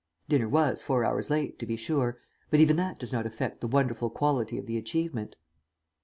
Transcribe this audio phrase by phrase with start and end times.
[0.27, 2.17] Dinner was four hours late to be sure,
[2.49, 5.35] but even that does not affect the wonderful quality of the achievement."